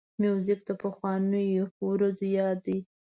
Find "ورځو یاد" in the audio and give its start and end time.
1.87-2.57